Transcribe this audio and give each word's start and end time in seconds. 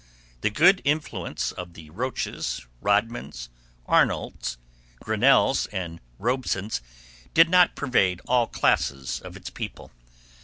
The 0.41 0.49
good 0.49 0.81
influence 0.83 1.51
of 1.51 1.75
the 1.75 1.91
Roaches, 1.91 2.65
Rodmans, 2.81 3.49
Arnolds, 3.85 4.57
Grinnells, 4.99 5.67
and 5.71 6.01
Robesons 6.17 6.81
did 7.35 7.49
not 7.51 7.75
pervade 7.75 8.19
all 8.27 8.47
classes 8.47 9.19
of 9.21 9.37
its 9.37 9.51
people. 9.51 9.91